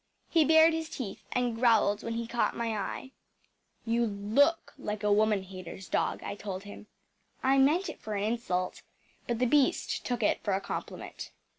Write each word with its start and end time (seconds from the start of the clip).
He 0.31 0.43
bared 0.43 0.73
his 0.73 0.89
teeth 0.89 1.21
and 1.31 1.55
growled 1.55 2.01
when 2.01 2.15
he 2.15 2.25
caught 2.25 2.57
my 2.57 2.75
eye. 2.75 3.11
“You 3.85 4.07
LOOK 4.07 4.73
like 4.79 5.03
a 5.03 5.13
woman 5.13 5.43
hater’s 5.43 5.87
dog,‚ÄĚ 5.87 6.25
I 6.25 6.33
told 6.33 6.63
him. 6.63 6.87
I 7.43 7.59
meant 7.59 7.87
it 7.87 7.99
for 8.01 8.15
an 8.15 8.23
insult; 8.23 8.81
but 9.27 9.37
the 9.37 9.45
beast 9.45 10.03
took 10.03 10.23
it 10.23 10.43
for 10.43 10.53
a 10.55 10.59
compliment. 10.59 11.29